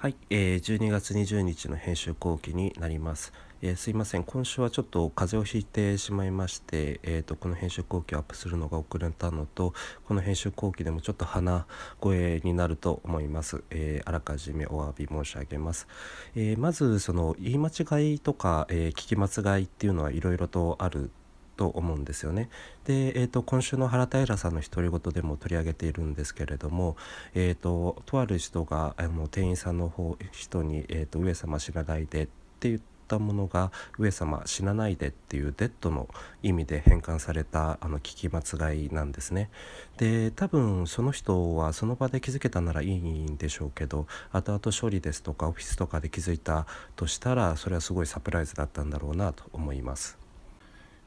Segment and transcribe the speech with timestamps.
[0.00, 4.22] はい、えー、12月20日の編集後期になります、えー、すいません。
[4.22, 9.74] 今週はちょっと風邪をひいてしまいまして、えーと、この編集後期をアップするのが遅れたのと
[10.06, 11.66] この編集後期でもちょっと鼻
[11.98, 15.88] 声になると思います、えー、あらかじめお詫び申し上げます、
[16.36, 21.10] えまずその言い間違いとか、え聞き間違いっていうのはいろいろとある
[21.58, 22.48] と思うんですよね。
[22.84, 26.96] で、えーと、今週の原平さんの独り言でも取り上げているんですけれども、
[27.34, 32.26] えーと、とある人があの店員さんの方人に、えーと「上様知らないで」っ
[32.60, 36.08] て言ったものが「上様死なないで」っていうデッドの
[36.44, 38.38] 意味で変換されたあの聞き間
[38.70, 39.50] 違いなんですね。
[39.96, 50.27] で多分その人はその場で気づけたならいいんでしょうけど後々処理ですとかオフィスとかで気づいたとしたらそれはすごいサプライズだったんだろうなと思います。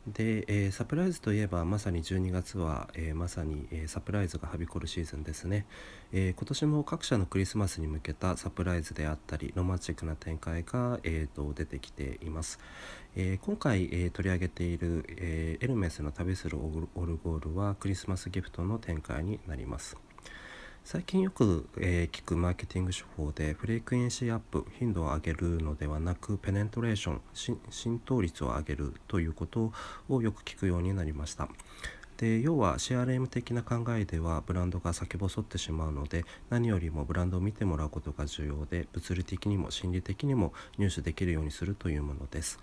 [0.08, 5.66] で、えー、サプライズといえばまさに12月は、えー、まさに、えー、サプライズがはびこるシーズンですね、
[6.12, 12.60] え今年も各社のクリスマスに向けたサプライズであったりロマンチックな展開が、えーと、出てきています、
[13.16, 19.98] え今回、え取り上げている、えエルメスの旅するオルゴールはクリスマスギフトの展開になります。
[20.84, 27.22] 最近よく、えー、聞くマーケティング手法で frequency アップ頻度を上げるのではなく penetration
[27.70, 29.72] 浸透率を上げるということ
[30.10, 31.48] をよく聞くようになりました。
[32.18, 42.60] で要は CRM 的な考えではブランドが先細ってしまうので何よりもブランドを見てもらうことが重要で物理的にも心理的にも入手できるようにするというものです。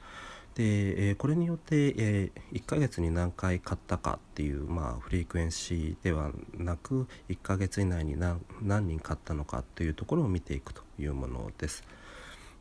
[0.58, 8.16] で、え、これによって、え、1ヶ月に何回買ったかっていう、まあ、フリークエンシーではなく1ヶ月以内に
[8.60, 11.84] 何人買ったのかというところを見ていくというものです。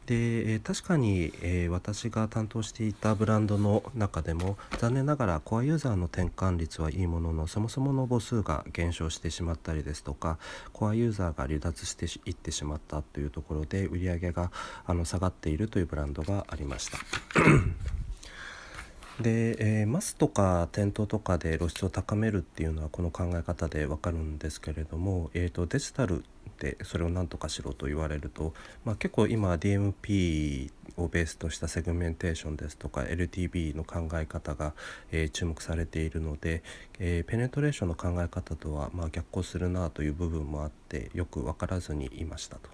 [0.07, 10.37] で、え確かに、え、私が担当していたブランドの中でも残念ながらコアユーザーの転換率はいいもののそもそもの母数が減少してしまったりですとか
[10.71, 14.49] コアユーザーが離脱していってしまったというところで売り上げが
[14.85, 16.99] あの下がっているというブランドがありました。
[19.21, 26.23] で、えー、マスとか店頭とかで露出を高めるっていうのはこの考え方でわかるんですけれども、えーと、デジタル
[26.59, 28.53] でそれを何とかしろと言われると、
[28.85, 34.73] まあ、結構今 DMP をベースとしたセグメンテーションですとか LTV の考え方が、
[35.11, 36.63] えー、注目されているので、
[36.99, 42.69] えー、ペネトレーションの考え方とはまあ逆行するなという部分もあってよく分からずにいましたと。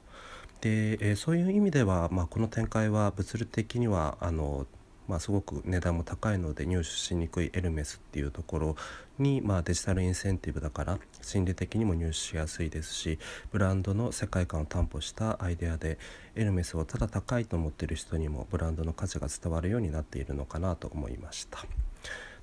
[0.62, 4.66] で、えー、そういう意味では、まあ、この展開は物理的にはあの
[5.08, 8.76] まあ、すごく値段も高いので入手しにくいエルメスっていうところ
[9.20, 13.20] に、まあ、デジタルインセンティブだから心理的にも入手しやすいですし
[13.52, 15.98] ブランドの世界観を担保したアイデアで
[16.36, 21.66] エルメスをただ高いと思ってる人にもブランドの価値が伝わるようになっているのかなと思いました。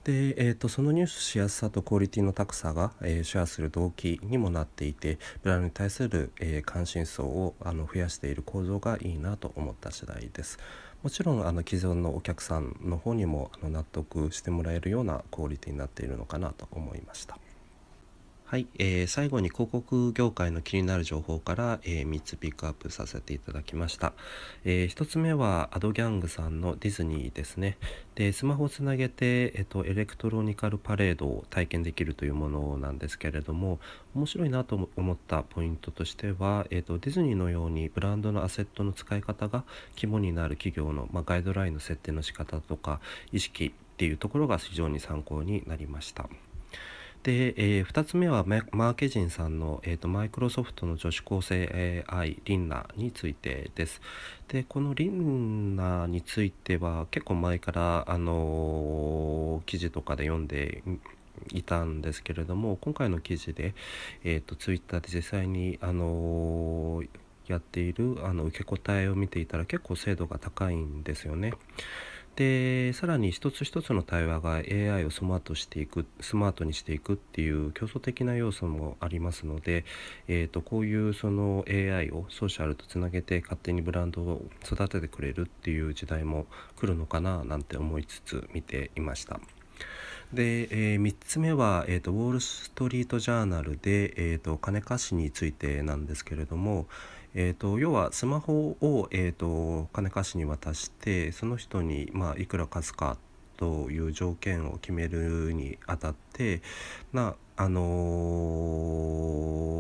[0.05, 10.59] で、えーと、その入手しやすさとクオリティの高さが、えー、シェアする動機にもなっていてブランドに対する、えー、関心層をあの増やしている構造がいいなと思った次第です。
[11.03, 17.39] もちろんあの既存のお客さんの方にもあの納得してもらえるようなクオリティになっているのかなと思いました。
[18.51, 24.13] はい、えー、最後に広告業界の気になる情報から、えー、3つピックアップさせていただきました、
[24.65, 27.79] えー、1つ目はアドギャングさんのディズニーですね
[28.17, 33.79] でスマホをつなげて、えっと、エレクトロニカルパレードを体験できるというものなんですけれども
[34.17, 39.63] 面白いなと思ったポイントとしては、えっと、ディズニーのようにブランドのアセットの使い方が
[39.95, 42.99] 肝になる企業の、まあ、ガイドラインの設定の仕方とか
[43.31, 46.29] 意識っていうところが非常に参考になりました。
[47.23, 54.01] で、えー、2つ目はマーケジンさんの、マイクロソフトの女子高生 AI リンナについてです。
[54.49, 60.83] でこのリンナについては結構前から、あのー、記事とかで読んで
[61.53, 63.75] いたんですけれども今回の記事で、
[64.25, 67.09] えーと、ツイッターで実際に、あのー
[67.51, 71.53] やっているあの受け答えを見ていたら結構精度が高いんですよね。
[72.41, 79.85] でさらに一つ一つの対話が AI をスマートしていくスマートにしていくっていう競争的な要素もありますので、
[80.27, 86.47] えーと、こういうその AI をソーシャルとつなげて勝手にブランドを育ててくれるっていう時代も
[86.77, 89.39] 来るのかななんて思いつつ見ていました。
[90.33, 96.87] で、えー、3つ目は、えーと、ウォール・ストリート・ジャーナルで、えーと金貸しについてなんですけれども、
[97.35, 103.17] えーと、要はスマホを、えーと、金貸しに渡してその人に、まあ、いくら貸すか
[103.57, 106.63] という条件を決めるにあたって
[107.13, 107.83] なあの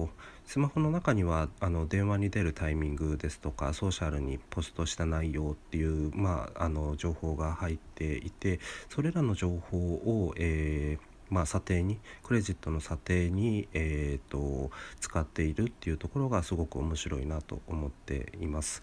[0.07, 0.09] ー、
[0.45, 8.61] スマホの中にはあの電話に出るタイミングですとかソーシャルにポストした内容っていう、まあ、あの情報が入っていて
[8.91, 18.83] それらの情報を、えーまあ、査定にクレジットの査定に、えーと、使っているっていうところがすごく面白いなと思っています。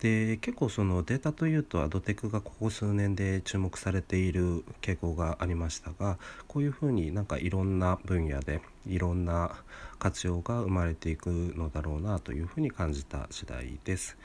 [0.00, 6.18] で結構そのデータというとアドテクがここ数年で注目されている傾向がありましたが
[6.48, 9.62] こういうふうになんかいろんな分野でいろんな
[9.98, 14.16] 活用が生まれていくのだろうなというふうに感じた次第です。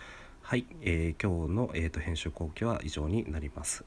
[0.41, 3.83] はい、えー、今日の、えーと、編集後期は以上になります。